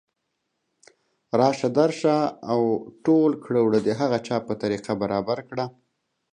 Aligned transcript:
راشه 1.39 1.69
درشه 1.77 2.15
او 2.29 2.31
او 2.51 2.61
ټول 3.05 3.31
کړه 3.43 3.59
وړه 3.63 3.79
د 3.83 3.89
هغه 3.99 4.17
چا 4.27 4.37
په 4.47 4.53
طریقه 4.61 4.91
برابر 5.01 5.39
کړه 5.49 5.65